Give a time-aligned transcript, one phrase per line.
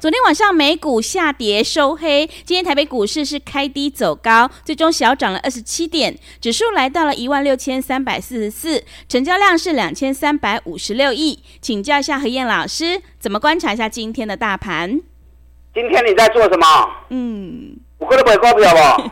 [0.00, 11.40] 昨天晚上美股下跌收黑，今天台北股市是开低走高，最终小涨了二十七点，指数来到了一万六千三百四十四，成交量是两千三百五十六亿。
[11.60, 15.00] 请教一下何燕老师，怎么观察一下今天的大盘？
[15.74, 16.66] 今天你在做什么？
[17.08, 19.10] 嗯，我跟你不告不了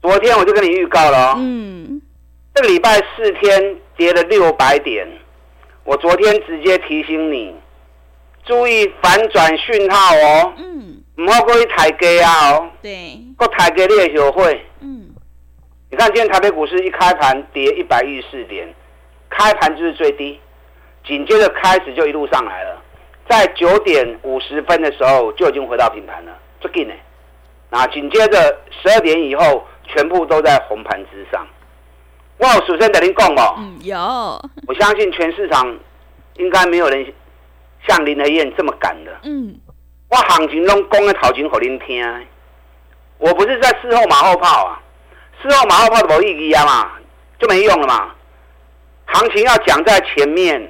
[0.00, 0.08] 不？
[0.08, 2.02] 昨天我就跟你预告了，嗯，
[2.52, 5.06] 这个礼拜四天跌了六百点，
[5.84, 7.54] 我昨天直接提醒你。
[8.44, 15.08] 注意反转讯号哦，嗯，唔好过去抬价啊哦，对，过抬价你也学会，嗯，
[15.90, 18.68] 你看今天台北股市一开盘跌一百一十四点，
[19.30, 20.38] 开盘就是最低，
[21.06, 22.82] 紧接着开始就一路上来了，
[23.28, 26.92] 在九点五十分的时候就已经回到平盘了，最近呢，
[27.70, 31.46] 那紧接着十二点以后全部都在红盘之上，
[32.36, 33.96] 我有首先等您讲哦，嗯，有，
[34.66, 35.74] 我相信全市场
[36.36, 37.06] 应该没有人。
[37.86, 39.54] 像林和燕这么敢的，嗯，
[40.08, 42.26] 我行情拢讲的头前给您听，
[43.18, 44.80] 我不是在事后马后炮啊，
[45.42, 46.92] 事后马后炮都没意义啊嘛，
[47.38, 48.14] 就没用了嘛。
[49.06, 50.66] 行情要讲在前面，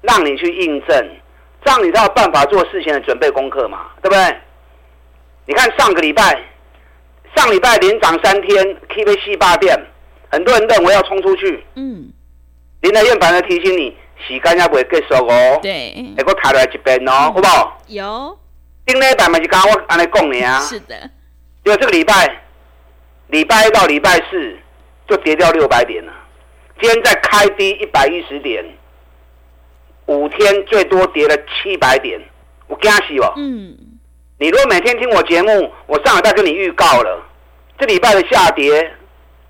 [0.00, 1.10] 让你去印证，
[1.64, 4.36] 这样你才有办法做事前的准备功课嘛，对不对？
[5.46, 6.42] 你看上个礼拜，
[7.36, 9.78] 上礼拜连涨三天，K V C 八点，
[10.30, 12.12] 很多人认为要冲出去，嗯，
[12.80, 13.96] 林德燕反而提醒你。
[14.26, 17.78] 时间也不会结束哦，对，还佫抬来一遍哦，嗯、好不好？
[17.88, 18.38] 有，
[18.86, 20.94] 顶礼拜嘛是刚刚我安尼讲你啊，是的，
[21.64, 22.42] 因为这个礼拜，
[23.28, 24.56] 礼拜一到礼拜四
[25.08, 26.12] 就跌掉六百点了，
[26.80, 28.64] 今天再开低一百一十点，
[30.06, 32.20] 五天最多跌了七百点，
[32.68, 33.32] 我惊死哦。
[33.36, 33.76] 嗯，
[34.38, 37.22] 你如果每天听我节目，我上礼拜跟你预告了，
[37.78, 38.92] 这礼拜的下跌，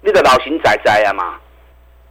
[0.01, 1.39] 你的老型仔仔啊嘛，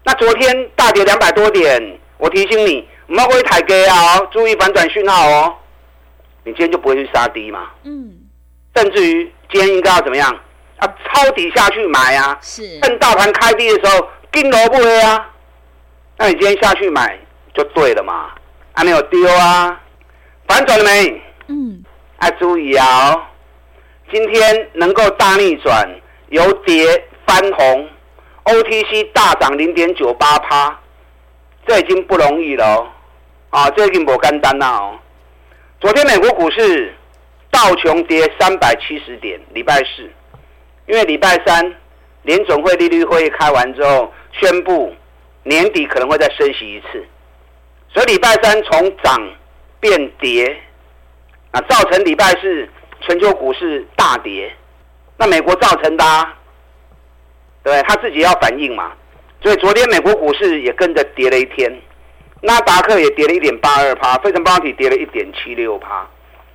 [0.04, 2.00] 那昨天大跌两百多点。
[2.22, 4.20] 我提醒你，唔好过去抬价啊！
[4.20, 5.56] 哦，注意反转讯号哦。
[6.44, 7.72] 你今天就不会去杀低嘛？
[7.84, 8.14] 嗯。
[8.76, 10.30] 甚至于今天应该要怎么样？
[10.78, 12.38] 啊，抄底下去买啊！
[12.40, 12.80] 是。
[12.82, 15.30] 趁大盘开低的时候，跟罗不黑啊？
[16.18, 17.18] 那你今天下去买
[17.56, 18.30] 就对了嘛？
[18.74, 19.82] 还没有丢啊？
[20.48, 21.22] 反转了没？
[21.48, 21.84] 嗯。
[22.22, 23.14] 要注意啊！
[23.16, 23.22] 哦，
[24.12, 25.90] 今天能够大逆转，
[26.30, 26.86] 由跌
[27.26, 27.90] 翻红
[28.44, 30.80] ，OTC 大涨零点九八趴。
[31.66, 32.88] 这已经不容易了哦，
[33.52, 35.00] 啊，这已经不简单了哦。
[35.80, 36.94] 昨天美国股市
[37.50, 40.10] 道琼跌三百七十点，礼拜四，
[40.88, 41.76] 因为礼拜三
[42.24, 44.96] 联总会利率会议开完之后，宣布
[45.44, 47.06] 年底可能会再升息一次，
[47.90, 49.30] 所以礼拜三从涨
[49.80, 50.56] 变跌，
[51.52, 52.70] 啊，造成礼拜四
[53.02, 54.52] 全球股市大跌。
[55.18, 56.36] 那美国造成的啊，
[57.64, 58.92] 对，他自己要反应嘛。
[59.42, 61.72] 所以昨天美国股市也跟着跌了一天，
[62.42, 66.08] 纳达克也跌了一点八二趴，费城半导体跌了一点七六趴。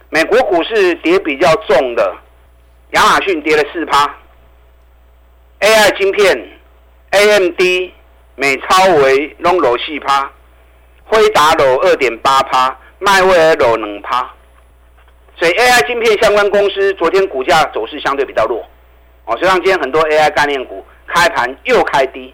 [0.09, 2.15] 美国股市跌比较重的，
[2.93, 4.09] 亚马逊跌了四趴
[5.59, 6.49] ，AI 晶片
[7.11, 7.61] ，AMD、
[8.37, 10.31] 美超微拢落四趴，
[11.07, 14.31] 辉达落二点八趴，迈威尔落两趴。
[15.37, 18.65] 所以 AI 晶片相关公司昨天股价走势相对比较弱，
[19.25, 22.33] 哦，实际上今天很多 AI 概念股开盘又开低。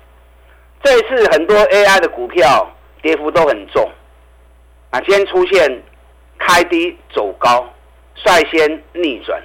[0.82, 2.68] 这一次很多 AI 的股票
[3.00, 3.88] 跌幅都很重，
[4.90, 5.82] 啊，今天出现
[6.38, 7.68] 开低走高，
[8.16, 9.40] 率先逆转，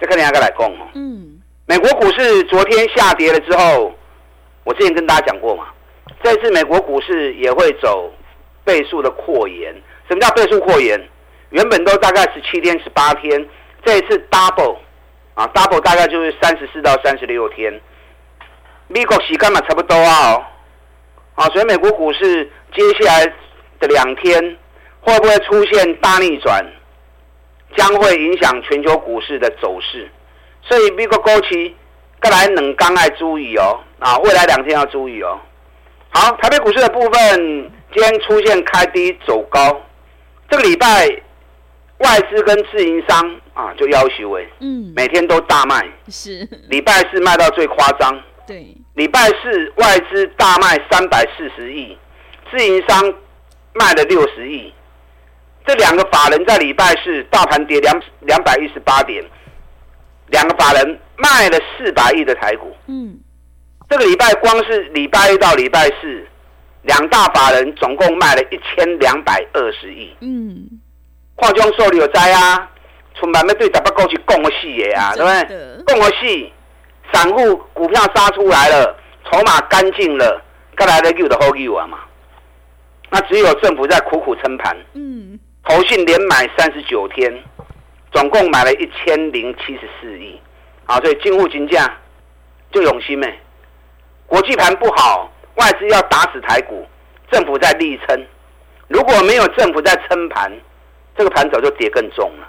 [0.00, 0.88] 这看两个来讲哦。
[0.94, 3.94] 嗯，美国股市昨天下跌了之后，
[4.64, 5.68] 我之前跟大家讲过嘛，
[6.22, 8.12] 这次美国股市也会走
[8.64, 9.74] 倍数的扩延。
[10.08, 11.00] 什么叫倍数扩延？
[11.50, 13.48] 原本都大概十七天、十八天，
[13.84, 14.76] 这一次 double
[15.34, 17.72] 啊，double 大概就是三十四到三十六天。
[18.88, 20.44] 美国时间嘛差不多啊，哦，
[21.34, 23.26] 啊，所以美国股市接下来
[23.78, 24.56] 的两天
[25.00, 26.64] 会不会出现大逆转，
[27.76, 30.08] 将会影响全球股市的走势。
[30.62, 31.72] 所以美国股市
[32.22, 35.38] 再来冷刚爱注意哦，啊，未来两天要注意哦。
[36.10, 39.82] 好，台北股市的部分今天出现开低走高，
[40.48, 41.06] 这个礼拜
[41.98, 48.18] 外资跟自营商啊就要求哎，嗯，每天都大卖，是礼拜四卖到最夸张。
[48.48, 51.96] 对，礼拜四外资大卖三百四十亿，
[52.50, 53.14] 自营商
[53.74, 54.72] 卖了六十亿。
[55.66, 59.22] 这两个法人在礼拜四大盘跌两两百一十八点，
[60.28, 62.74] 两个法人卖了四百亿的台股。
[62.86, 63.20] 嗯，
[63.90, 66.26] 这个礼拜光是礼拜一到礼拜四，
[66.84, 70.16] 两大法人总共卖了一千两百二十亿。
[70.20, 70.80] 嗯，
[71.34, 72.70] 矿中受理有灾啊，
[73.14, 75.82] 从来没对台北过去供个戏耶啊，对不对？
[75.84, 76.50] 供个戏，
[77.12, 80.42] 散户股票杀出来了，筹码干净了，
[80.74, 81.98] 该来的救的好救啊嘛。
[83.10, 84.76] 那只有政府在苦苦撑盘。
[84.94, 85.38] 嗯。
[85.64, 87.30] 投信连买三十九天，
[88.10, 90.40] 总共买了一千零七十四亿，
[90.86, 91.94] 啊，所以进户金价
[92.72, 93.38] 就永心呗。
[94.26, 96.86] 国际盘不好，外资要打死台股，
[97.30, 98.26] 政府在力撑。
[98.86, 100.50] 如果没有政府在撑盘，
[101.16, 102.48] 这个盘早就跌更重了。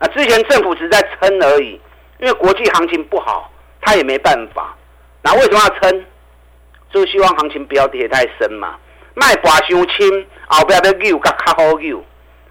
[0.00, 1.80] 那之前政府只是在撑而已，
[2.18, 3.48] 因为国际行情不好，
[3.82, 4.74] 他也没办法。
[5.22, 6.04] 那为什么要撑？
[6.90, 8.76] 就希望行情不要跌太深嘛。
[9.14, 12.02] 卖寡伤轻，后边要救，较较好救。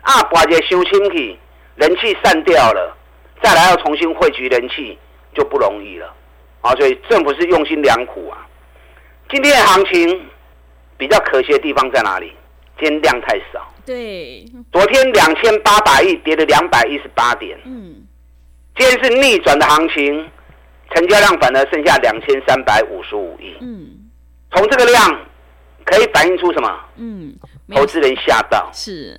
[0.01, 1.37] 啊，把这收清去，
[1.75, 2.97] 人气散掉了，
[3.41, 4.97] 再来要重新汇聚人气
[5.33, 6.11] 就不容易了
[6.61, 6.73] 啊！
[6.75, 8.47] 所以政府是用心良苦啊。
[9.29, 10.25] 今天的行情
[10.97, 12.33] 比较可惜的地方在哪里？
[12.79, 13.71] 今天量太少。
[13.85, 14.43] 对。
[14.71, 17.55] 昨天两千八百亿跌了两百一十八点。
[17.65, 18.07] 嗯。
[18.75, 20.31] 今天是逆转的行情，
[20.93, 23.55] 成交量反而剩下两千三百五十五亿。
[23.61, 24.09] 嗯。
[24.51, 25.19] 从这个量
[25.85, 26.79] 可以反映出什么？
[26.97, 27.33] 嗯。
[27.73, 28.69] 投资人吓到。
[28.73, 29.17] 是。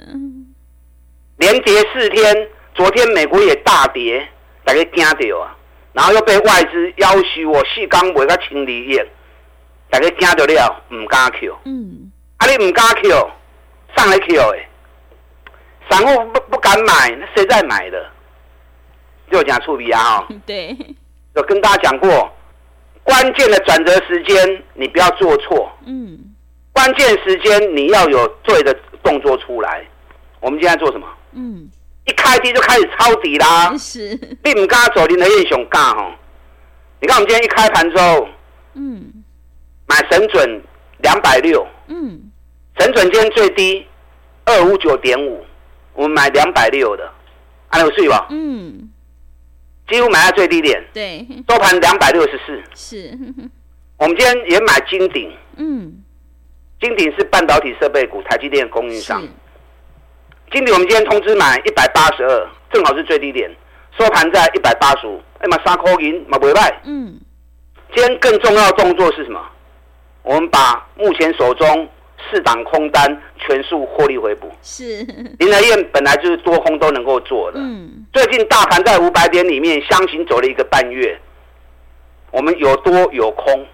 [1.38, 4.28] 连跌四天，昨天美国也大跌，
[4.64, 5.56] 大家惊到啊！
[5.92, 9.04] 然后又被外资要求我四刚买个清理液，
[9.90, 11.58] 大家惊到了，唔敢 Q。
[11.64, 13.30] 嗯，啊你唔敢 Q，
[13.96, 14.68] 上来 Q 哎，
[15.90, 18.10] 散户不不敢买，那谁在买的？
[19.30, 20.28] 就讲触笔啊哈。
[20.46, 20.76] 对，
[21.34, 22.30] 有跟大家讲过，
[23.02, 25.70] 关键的转折时间你不要做错。
[25.86, 26.18] 嗯，
[26.72, 29.84] 关键时间你要有对的动作出来。
[30.40, 31.06] 我们现在做什么？
[31.32, 31.70] 嗯，
[32.04, 33.76] 一开低就开始抄底啦。
[33.78, 36.12] 是，你唔敢走，林和彦熊敢吼。
[37.00, 38.28] 你看我们今天一开盘之后，
[38.74, 39.24] 嗯，
[39.86, 40.62] 买神准
[40.98, 42.30] 两百六，嗯，
[42.78, 43.86] 神准今天最低
[44.44, 45.44] 二五九点五，
[45.94, 47.10] 我们买两百六的，
[47.68, 48.26] 还有税吧？
[48.30, 48.91] 嗯，
[49.92, 50.82] 几乎买在最低点。
[50.94, 52.62] 对，收盘两百六十四。
[52.74, 53.18] 是，
[53.98, 56.02] 我们今天也买金鼎，嗯，
[56.80, 59.22] 金鼎是半导体设备股，台积电供应商。
[60.50, 63.54] 金鼎我们今天通知买一百八十二，正好是最低点，
[63.98, 65.20] 收盘在一百八十五。
[65.40, 66.80] 哎嘛，三块银嘛不会卖。
[66.84, 67.20] 嗯。
[67.94, 69.44] 今天更重要的动作是什么？
[70.22, 71.88] 我们把目前手中
[72.30, 74.50] 四档空单全数获利回补。
[74.62, 75.04] 是。
[75.38, 77.58] 林和彦本来就是多空都能够做的。
[77.60, 78.06] 嗯。
[78.12, 81.18] 最近大盘在五百点里面相行走了一个半月，
[82.30, 83.66] 我们有多有空，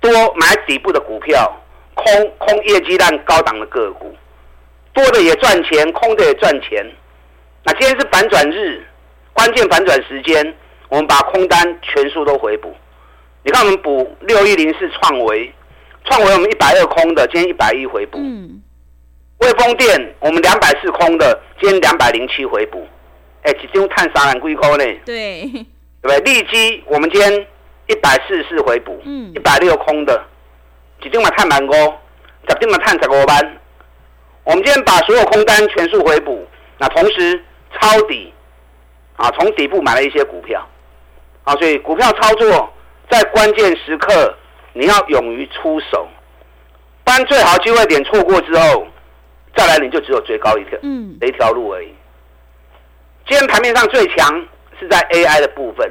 [0.00, 1.50] 多买底部的股票，
[1.94, 4.14] 空空业绩烂高档的个股。
[4.92, 6.84] 多的也赚钱，空的也赚钱。
[7.64, 8.82] 那今天是反转日，
[9.34, 10.54] 关键反转时间，
[10.88, 12.74] 我们把空单全数都回补。
[13.42, 15.52] 你看我们补六一零四创维，
[16.06, 18.18] 创维我们一百二空的，今天一百一回补。
[18.18, 18.62] 嗯。
[19.38, 22.86] 威风电我们两百四空的，今天两百零七回补。
[23.42, 24.84] 哎，集中碳三两龟空呢？
[25.04, 25.42] 对。
[26.02, 26.20] 对不对？
[26.20, 27.46] 利基我们今天
[27.88, 30.24] 一百四十四回补，嗯，一百六空的，
[31.02, 31.74] 集中嘛碳满高，
[32.48, 33.56] 集中嘛碳十五万。
[34.44, 36.46] 我们今天把所有空单全数回补，
[36.78, 37.42] 那同时
[37.78, 38.32] 抄底，
[39.16, 40.64] 啊，从底部买了一些股票，
[41.42, 42.72] 啊，所以股票操作
[43.10, 44.34] 在关键时刻
[44.76, 46.06] 你要勇于出手，
[47.02, 48.86] 不然最好机会点错过之后，
[49.56, 51.88] 再来你就只有追高一条，嗯，一条路而已。
[53.26, 54.46] 今天盘面上最强
[54.78, 55.90] 是在 AI 的部分，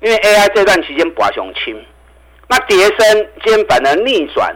[0.00, 1.80] 因为 AI 这段期间寡雄轻，
[2.48, 4.54] 那跌升今天反而逆转，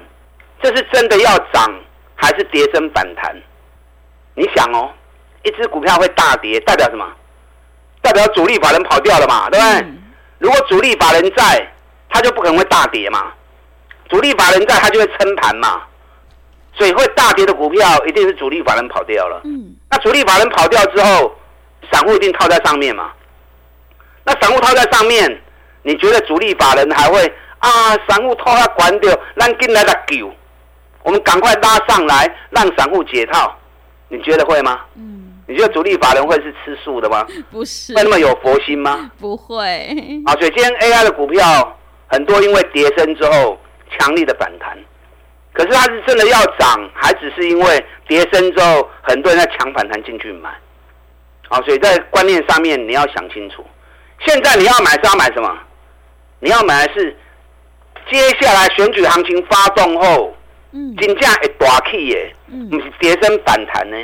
[0.60, 1.72] 这是真的要涨。
[2.20, 3.32] 还是跌升反弹，
[4.34, 4.90] 你想哦，
[5.44, 7.06] 一只股票会大跌，代表什么？
[8.02, 9.80] 代表主力法人跑掉了嘛，对不对？
[9.82, 10.02] 嗯、
[10.38, 11.72] 如果主力法人在，
[12.08, 13.32] 他就不可能会大跌嘛。
[14.08, 15.82] 主力法人在，他就会撑盘嘛。
[16.74, 19.40] 所以会大跌的股票，一定是主力法人跑掉了。
[19.44, 19.74] 嗯。
[19.90, 21.34] 那主力法人跑掉之后，
[21.90, 23.10] 散户一定套在上面嘛。
[24.24, 25.42] 那散户套在上面，
[25.82, 27.26] 你觉得主力法人还会
[27.58, 27.70] 啊？
[28.08, 30.30] 散户套他管掉，让进来的救。
[31.02, 33.56] 我们赶快拉上来，让散户解套，
[34.08, 34.80] 你觉得会吗？
[34.94, 37.26] 嗯，你觉得主力法人会是吃素的吗？
[37.50, 39.10] 不是，会那么有佛心吗？
[39.18, 39.88] 不会。
[40.26, 41.76] 啊，所以今天 AI 的股票
[42.08, 43.58] 很多，因为跌升之后
[43.90, 44.76] 强力的反弹，
[45.52, 50.50] 可是它是真的要涨，还只是因为跌升之后很多人在抢反弹进去买。
[51.48, 53.64] 啊，所以在观念上面你要想清楚，
[54.20, 55.58] 现在你要买是要买什么？
[56.40, 57.16] 你要买的是
[58.10, 60.36] 接下来选举行情发动后，
[60.72, 63.96] 嗯，金价会大起耶，嗯，不是跌升反弹呢，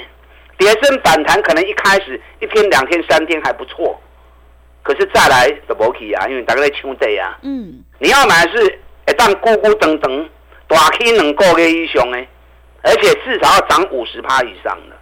[0.56, 4.00] 跌升反弹可能一开始一天两天三天还不错，
[4.82, 10.28] 可是再来就不起啊，因为大家在抢地啊，嗯，你要买是一旦咕咕噔噔
[10.66, 12.18] 大起两个月以上呢，
[12.82, 14.96] 而且至少要涨五十趴以上的，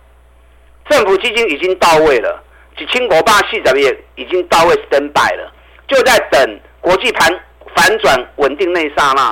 [0.89, 2.43] 政府基金已经到位了，
[2.77, 5.53] 几千国八系这边已经到位 stand by 了，
[5.89, 7.31] 就在等国际盘。
[7.75, 9.31] 反转稳定那一刹那，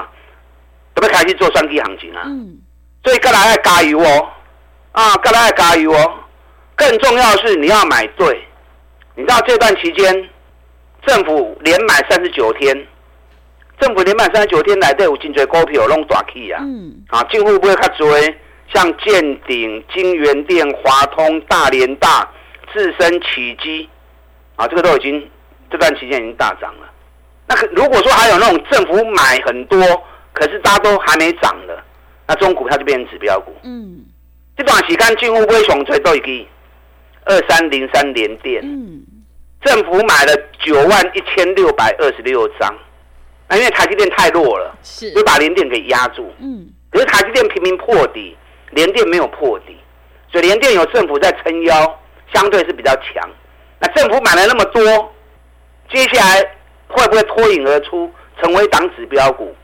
[0.95, 2.23] 准备开始做双底行情啊！
[2.25, 2.59] 嗯，
[3.05, 4.29] 所以各来要加油哦，
[4.93, 6.15] 啊，各来要加油哦。
[6.75, 8.43] 更重要的是你要买对，
[9.15, 10.31] 你知道这段期间
[11.07, 12.75] 政府连买三十九天，
[13.81, 16.61] 政府连买三十九天来对有真多股票拢大起啊！
[16.63, 18.15] 嗯，啊，政府不会较多，
[18.73, 22.31] 像建鼎、金源电、华通、大连大、
[22.73, 23.89] 智伸、启基，
[24.57, 25.27] 啊，这个都已经
[25.71, 26.89] 这段期间已经大涨了。
[27.49, 29.81] 那如果说还有那种政府买很多，
[30.33, 31.83] 可是大家都还没涨的，
[32.29, 33.57] 那这种股票就变成指标股。
[33.65, 34.05] 嗯，
[34.57, 36.29] 这段时间几乎不会熊最多一个
[37.25, 38.61] 二三零三联电。
[38.63, 39.03] 嗯，
[39.63, 42.73] 政府买了九万一千六百二十六张，
[43.51, 46.33] 那因为台积电太弱了，是就把联电给压住。
[46.39, 48.35] 嗯，可是台积电频频破底，
[48.71, 49.77] 联电没有破底，
[50.33, 52.01] 所以联电有政府在撑腰，
[52.33, 53.29] 相对是比较强。
[53.79, 55.13] 那政府买了那么多，
[55.91, 56.57] 接下来。
[56.93, 58.11] 会不会脱颖而出，
[58.43, 59.55] 成为档指标股？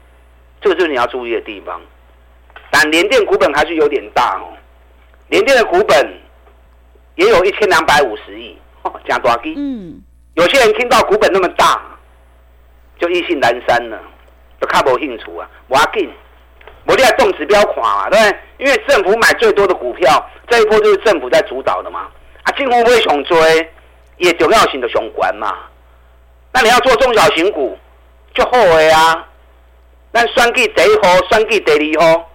[0.60, 1.80] 这个就是你要注意的地方。
[2.70, 4.54] 但联电股本还是有点大哦，
[5.26, 6.14] 联电的股本
[7.16, 8.56] 也有一千两百五十亿，
[9.08, 9.40] 加多少？
[9.56, 10.00] 嗯，
[10.34, 11.95] 有些人听到股本那么大，
[12.98, 13.98] 就意兴阑珊了，
[14.58, 15.48] 都看不清楚啊。
[15.68, 16.10] 我要紧，
[16.86, 18.38] 我哋要动指标款嘛，对不对？
[18.58, 22.08] 因为政府买最多的股票，这一波就是政府在主导的嘛。
[22.42, 23.72] 啊，政府会想追，
[24.18, 25.54] 也重要性的相关嘛。
[26.52, 27.76] 那你要做中小型股，
[28.34, 29.26] 就好诶啊！
[30.12, 32.30] 那选举第一号，选举第二号，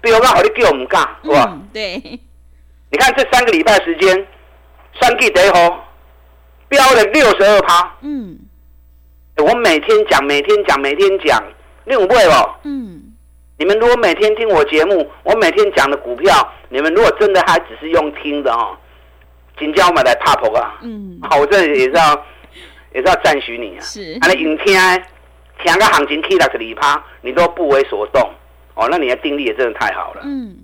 [0.00, 1.48] 比如讲好你叫我们干，是吧？
[1.48, 2.20] 嗯，对。
[2.88, 4.14] 你看这三个礼拜时间，
[5.00, 5.84] 选举第一号
[6.68, 7.92] 标了六十二趴。
[8.02, 8.38] 嗯。
[9.36, 11.42] 我每天讲，每天讲，每天讲，
[11.84, 12.54] 你有会哦？
[12.64, 13.02] 嗯。
[13.58, 18.76] 你们如果每天听我节目，我每天讲的股票，你们如果真的还只是用听的哦，
[19.58, 20.78] 请叫我们来踏步啊！
[20.82, 21.18] 嗯。
[21.22, 22.26] 好，我这里也是要。
[22.94, 23.80] 也是要赞许你啊！
[23.82, 24.74] 是，啊，你用听，
[25.62, 28.22] 听个行情起来个里趴，你都不为所动
[28.74, 30.22] 哦，那你的定力也真的太好了。
[30.24, 30.56] 嗯，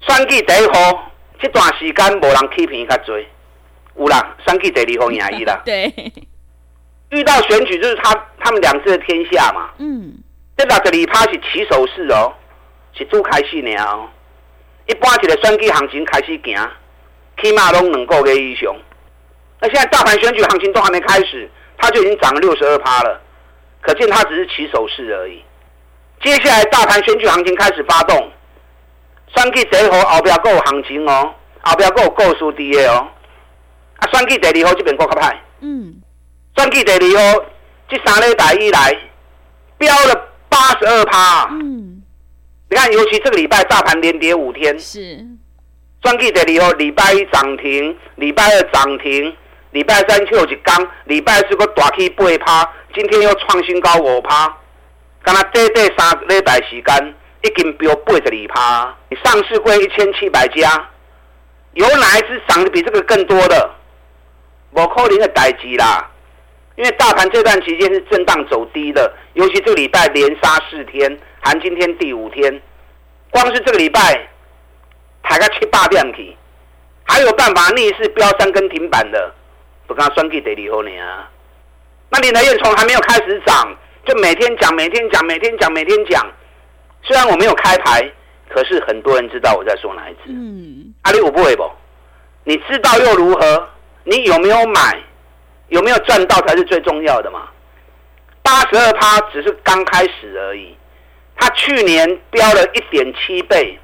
[0.00, 3.16] 选举第一号，这段时间无人欺骗较多，
[3.96, 5.60] 有人，选举第二号赢伊啦。
[5.64, 5.86] 对，
[7.10, 9.70] 遇到选举就是他他们两次的天下嘛。
[9.78, 10.12] 嗯，
[10.56, 12.32] 这个个里趴是起手式哦，
[12.92, 14.08] 是拄开始呢哦。
[14.86, 16.70] 一般一个选举行情开始行，
[17.42, 18.74] 起码拢两个月以上。
[19.60, 23.20] 那现在大盘选举行情都还没开始，它就已经涨了六十二趴了，
[23.80, 25.42] 可见它只是起手式而已。
[26.22, 28.30] 接下来大盘选举行情开始发动，
[29.34, 33.08] 选举第一号后边还有行情哦，后边还有故事的哦。
[33.96, 35.94] 啊，选举第二号这边国较派，嗯，
[36.56, 36.98] 选举第二
[37.32, 37.44] 号
[37.88, 38.96] 这三礼拜以来
[39.78, 42.02] 飙了八十二趴，嗯，
[42.70, 45.00] 你看，尤其这个礼拜大盘连跌五天，是
[46.02, 49.36] 选举第二号礼拜一涨停，礼拜二涨停。
[49.72, 54.56] 礼拜三就一刚，礼拜四个大起八趴，今天又创新高五趴，
[55.22, 58.96] 刚才短短三礼拜时间已经飙八十二趴。
[59.10, 60.88] 你上市柜一千七百家，
[61.74, 63.70] 有哪一只涨得比这个更多的？
[64.70, 66.10] 无可能的代志啦，
[66.76, 72.60] 因为大盘这段期间是震荡走低的，尤其这个礼拜连杀四天，含今天第五天，
[73.30, 74.28] 光是这个礼拜，
[75.22, 76.36] 抬个七八点去，
[77.04, 79.34] 还有办法逆势飙三根停板的？
[79.86, 81.30] 不刚算计第二号呢啊，
[82.10, 86.26] 那林和彦从还没有开始涨，就每天讲，每天讲，每天讲，每天讲。
[87.02, 88.02] 虽然我没有开牌，
[88.48, 90.20] 可是很多人知道我在说哪一支。
[90.26, 91.70] 嗯，阿里五不会不？
[92.44, 93.68] 你知道又如何？
[94.04, 95.00] 你有没有买？
[95.68, 97.48] 有没有赚到才是最重要的嘛。
[98.42, 100.76] 八十二趴只是刚开始而已，
[101.36, 103.78] 他去年飙了一点七倍，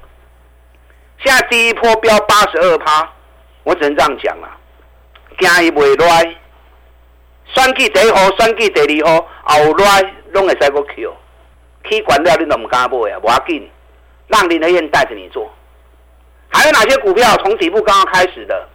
[1.23, 3.11] 现在第一波飙八十二趴，
[3.63, 4.49] 我只能这样讲了。
[5.37, 6.35] 惊伊袂赖，
[7.53, 11.13] 选举第一号，算计第二号，后赖拢会使个 Q，
[11.89, 13.69] 起管了你都唔敢买啊，无要紧，
[14.27, 15.51] 让林和彦带着你做。
[16.49, 18.69] 还有哪些股票从底部刚刚开始的？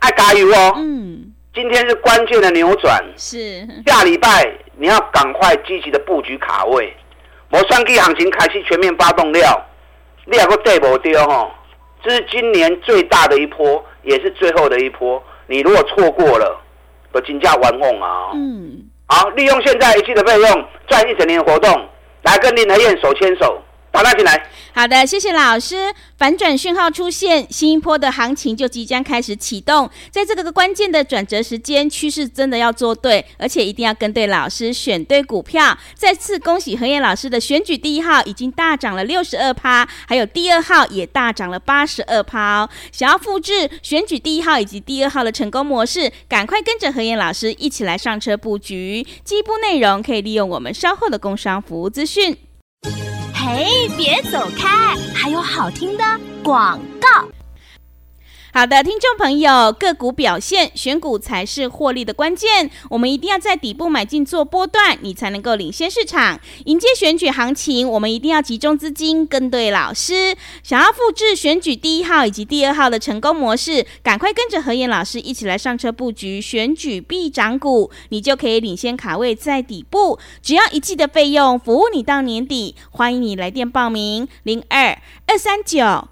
[0.00, 0.72] 爱加油哦！
[0.78, 6.90] 嗯，今天是关键的扭转，是下礼拜你要赶快积极的布局卡位。
[7.50, 9.62] 我算计行情开始全面发动料，
[10.24, 11.50] 你还个对不对吼？
[12.02, 15.22] 这是今年最大的一波，也是最后的一波。
[15.46, 16.58] 你如果错过了，
[17.12, 18.30] 我金价玩弄啊！
[18.32, 21.86] 嗯，好，利用现在一期的费用赚一整年的活动，
[22.22, 23.62] 来跟林和彦手牵手。
[23.92, 24.48] 打他进来。
[24.74, 25.92] 好的，谢谢老师。
[26.16, 29.90] 反转讯号出现，新一波的行情就即将开始启动。
[30.10, 35.76] 在这个关键的转折时间，趋势真的要做对，而且一定要跟对老师，选对股票。
[35.94, 42.66] 再次恭喜何燕老师的选举第一号已经大涨了六十二趴，还有第二号也大涨了八十二趴。
[42.90, 49.06] 想要复制选举第一号以及第二号的成功模式，赶快跟着何燕老师一起来上车布局。
[49.22, 52.34] 进一步内容可以利用我们稍后的工商服务资讯。
[53.44, 54.94] 嘿，别走开！
[55.12, 56.04] 还有好听的
[56.44, 56.78] 广。
[58.54, 62.70] 好的，听众朋友，个股表现，选股才是获利的关键。
[62.90, 67.88] 我们一定要在底部买进做波段，你才能够领先市场，迎接选举行情。
[67.88, 70.36] 我们一定要集中资金，跟对老师。
[70.62, 80.18] 想要复制选举第一号以及第二号的成功模式，赶快跟着和彦老师一起来上车布局选举必涨股，你就可以领先卡位在底部。
[80.42, 82.76] 只要一季的费用，服务你到年底。
[82.90, 86.11] 欢迎你来电报名：零二二三九。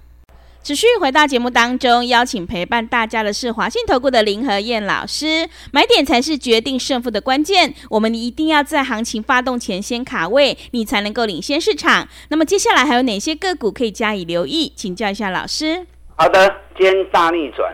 [0.63, 5.49] 持续回到节目当中，邀请陪伴大家的是华信投顾的林和燕老师。
[5.73, 12.07] 买点才是决定胜负的关键，我们一定要在行情发动前先卡位，你才能够领先市场。
[12.29, 14.71] 那么接下来还有哪些个股可以加以留意？
[14.75, 15.87] 请教一下老师。
[16.15, 17.73] 好的，今天大逆转，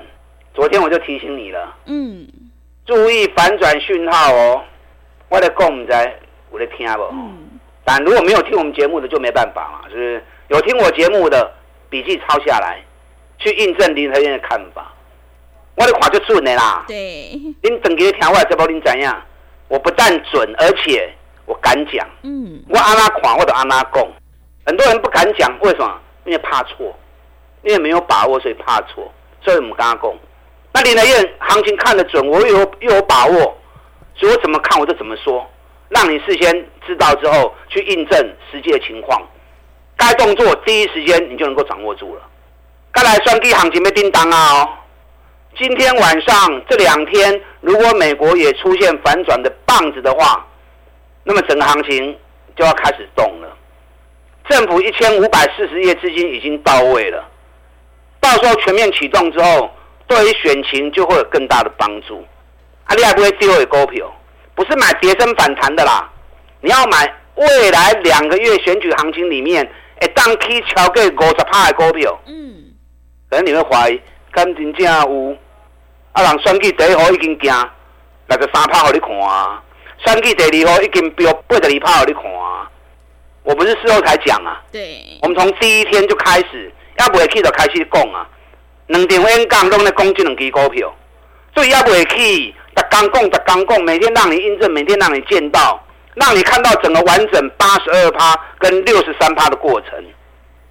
[0.56, 2.26] 昨天我就提醒你了，嗯，
[2.86, 4.64] 注意反转讯号哦。
[5.28, 6.18] 我在讲，在
[6.50, 7.04] 我在听不？
[7.12, 11.52] 嗯，但如果没有听我们节目的就没办法嘛，就是有听我节目的。
[11.90, 12.84] 笔记抄下来，
[13.38, 14.94] 去印证林和院的看法。
[15.76, 16.84] 我的话就准的啦。
[16.88, 16.96] 对。
[17.62, 19.22] 您等给听我这波您怎样？
[19.68, 21.14] 我不但准，而且
[21.46, 22.08] 我敢讲。
[22.24, 22.64] 嗯。
[22.70, 24.08] 我阿拉看，我都阿拉讲。
[24.66, 26.00] 很多人不敢讲，为什么？
[26.26, 26.94] 因为怕错，
[27.64, 29.10] 因为没有把握，所以怕错，
[29.42, 30.14] 所以我们跟他讲。
[30.74, 33.58] 那林和彦行情看得准，我又有又有把握，
[34.16, 35.50] 所以我怎么看我就怎么说，
[35.90, 39.22] 让你事先知道之后去印证实际的情况。
[39.96, 42.22] 该动作第一时间你就能够掌握住了。
[42.98, 44.54] 该来双击行情没叮当啊！
[44.56, 44.70] 哦，
[45.56, 50.44] 今天晚上这两天，如果美国也出现反转的棒子的话，
[51.24, 52.18] 那么整个行情
[52.56, 53.56] 就要开始动了。
[54.50, 57.24] 政府一千五百四十亿资金已经到位了，
[58.20, 59.70] 到时候全面启动之后，
[60.08, 62.26] 对于选情就会有更大的帮助。
[62.86, 64.12] 啊，你还不会丢给股票，
[64.56, 66.10] 不是买跌升反弹的啦，
[66.62, 69.72] 你要买未来两个月选举行情里面。
[70.00, 72.57] 会当起超过五十趴的股票，嗯，
[73.30, 75.38] 可能你会怀疑，敢真正有？
[76.14, 77.54] 啊，人选举第一号已经惊
[78.28, 79.62] 六十三趴，互你看啊；
[80.06, 82.70] 选举第二号已经标八十二趴，互你看啊。
[83.44, 88.28] 我不是事后才讲啊，对，我们从第一天就开始，要不会去就开始讲啊。
[88.88, 90.94] 两点演讲拢在讲这两支股票，
[91.54, 95.82] 所以要不会去，逐天讲，逐天讲，每天让你印证，每天让你见到。
[96.16, 100.04] 让你看到整个完整八十二趴跟六十三趴的过程，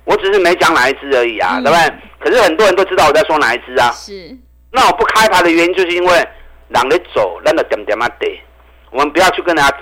[0.05, 1.95] 我只是没讲哪一支而已啊，嗯、对不对？
[2.27, 3.89] 可是很多人都知道我在说哪一只啊。
[3.93, 4.37] 是。
[4.73, 6.29] 那我不开牌的原因就是因为
[6.67, 8.43] 让你走，让你点点啊得。
[8.91, 9.73] 我们不要去跟人家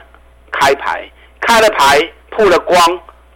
[0.53, 2.79] 开牌，开了牌曝了光，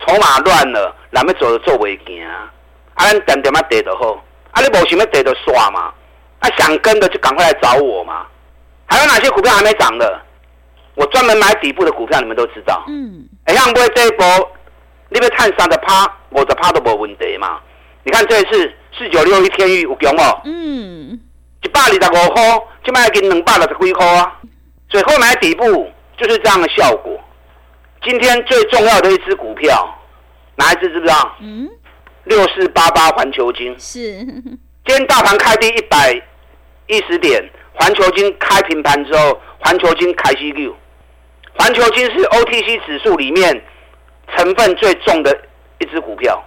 [0.07, 2.53] 筹码乱了，让你走的做违建啊。
[2.97, 4.13] 啊，点点啊得就好，
[4.51, 5.91] 啊，你没想要得就刷嘛？
[6.41, 8.27] 啊，想跟的就赶快来找我嘛。
[8.85, 10.21] 还有哪些股票还没涨的？
[10.97, 12.85] 我专门买底部的股票，你们都知道。
[12.89, 14.27] 嗯，哎，像不会这一波，
[15.09, 17.59] 你要探三的趴，我的趴都没问题嘛。
[18.05, 20.41] 你看这一次四九六一天钰有强哦。
[20.45, 21.19] 嗯，
[21.63, 22.43] 一百二十五块，
[22.85, 24.41] 就卖给两百六十几块啊。
[24.89, 27.19] 最后买底部就是这样的效果。
[28.03, 29.99] 今天最重要的一只股票，
[30.57, 31.37] 哪一只知不知道？
[31.41, 31.69] 嗯，
[32.25, 33.75] 六四八八环球金。
[33.79, 34.01] 是。
[34.87, 36.15] 今天大盘开低一百
[36.87, 37.43] 一十点，
[37.75, 40.75] 环球金开平盘之后，环球金开西六。
[41.55, 43.63] 环球金是 OTC 指数里面
[44.37, 45.37] 成分最重的
[45.81, 46.43] 一只股票，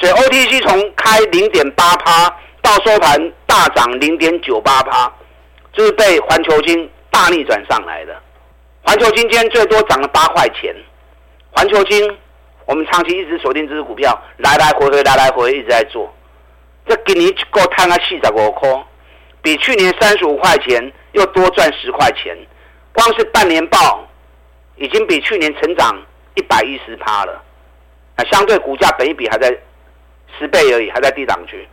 [0.00, 2.28] 所以 OTC 从开零点八趴
[2.62, 5.12] 到收盘大涨零点九八趴，
[5.72, 8.16] 就是被环球金大逆转上来的。
[8.82, 10.74] 环球金今天最多涨了八块钱。
[11.50, 12.16] 环球金，
[12.64, 16.14] 我们长期一直锁定这只股票，来来回回，来来回一直在做。
[16.86, 18.68] 这今年够赚了四十五块，
[19.42, 22.36] 比去年三十五块钱又多赚十块钱，
[22.92, 24.06] 光是半年报
[24.76, 26.00] 已经比去年成长
[26.36, 27.42] 一百一十趴了。
[28.16, 29.52] 啊，相对股价本一比还在
[30.38, 31.68] 十倍而已，还在低档区。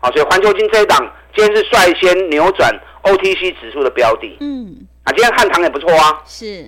[0.00, 0.98] 好，所以环球金这一档
[1.34, 4.36] 今天是率先扭转 OTC 指数的标的。
[4.40, 6.22] 嗯，啊，今天汉唐也不错啊。
[6.24, 6.66] 是，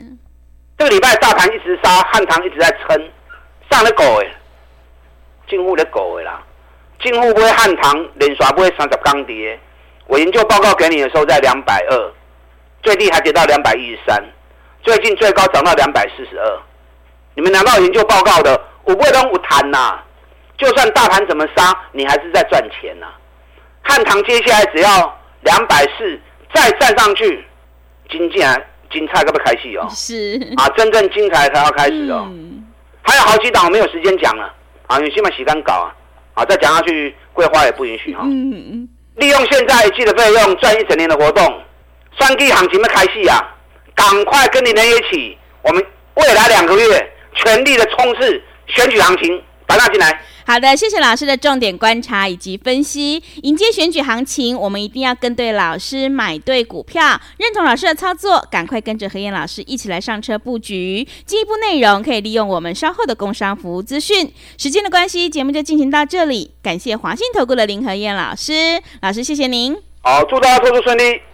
[0.77, 3.11] 这个礼拜大盘一直杀，汉唐一直在撑，
[3.71, 4.27] 上了狗哎，
[5.49, 6.43] 近乎的狗哎啦。
[7.01, 9.59] 近乎不会汉唐连刷不会三十钢跌，
[10.07, 12.13] 我研究报告给你的时候在两百二，
[12.83, 14.23] 最低还跌到两百一十三，
[14.83, 16.59] 最近最高涨到两百四十二。
[17.35, 19.99] 你们拿到研究报告的，我不会跟我谈呐。
[20.63, 23.07] 就算大盘怎么杀，你还是在赚钱呐。
[23.83, 26.21] 汉唐接下来只要两百四
[26.55, 27.45] 再站上去，
[28.09, 29.89] 精彩精彩要不开戏哦？
[29.91, 32.29] 是啊，真正精彩才要开始哦。
[32.31, 32.65] 嗯、
[33.03, 34.55] 还有好几档我没有时间讲了
[34.87, 35.93] 啊，你先把时间搞啊。
[36.35, 38.21] 啊，再讲下去，桂花也不允许哈。
[38.23, 38.89] 嗯嗯。
[39.17, 41.63] 利用现在一季的费用赚一整年的活动，
[42.19, 43.39] 双季行情的开戏啊！
[43.95, 50.23] 赶快跟你们一起，我们未来两个月全力的冲刺选举行情，打大进来。
[50.45, 53.23] 好的，谢谢老师的重点观察以及分析。
[53.43, 61.07] 迎接选举行情，我们一定要跟对老师，买对股票，认同老师的操作，赶快跟着何燕老师一起来上车布局。
[61.25, 64.31] 进一步内容可以利用我们稍后的工商服务资讯。
[64.59, 66.51] 时间的关系，节目就进行到这里。
[66.63, 69.77] 感谢华信投顾的林和燕老师，老师谢谢您。
[70.03, 71.32] 好，祝大家投资顺利。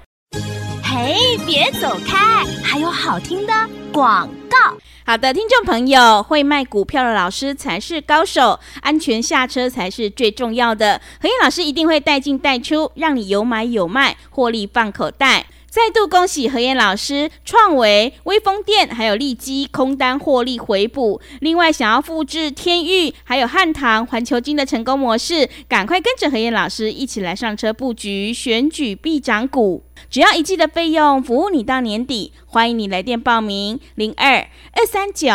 [0.98, 1.14] 哎，
[1.46, 3.52] 别走开，还有好听的
[3.92, 4.76] 广告。
[5.06, 11.00] 好的，听众朋友，会卖股票的老师才是高手，安全下车才是最重要的。
[11.22, 15.46] 何燕老师一定会带进带出，让你有买有卖，获利放口袋。
[15.70, 21.20] 再度恭喜何燕老师，创维、威风电还有利基空单获利回补。
[21.40, 29.84] 另外，想要复制天钰还有汉唐、环球金的成功模式，赶快跟着何燕老师一起来上车布局选举必涨股。
[30.08, 32.32] 只要一季的费用，服务你到年底。
[32.46, 35.28] 欢迎你来电报名：零二二三九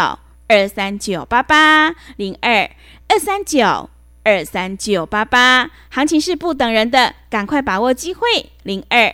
[0.48, 2.72] 二三九八八零二
[3.08, 3.92] 二三九
[4.24, 5.70] 二三九八八。
[5.90, 8.22] 行情是不等人的，赶快把握机会：
[8.64, 9.14] 零二。